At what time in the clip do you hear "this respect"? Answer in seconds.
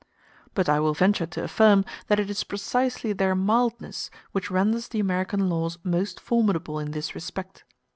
6.89-7.63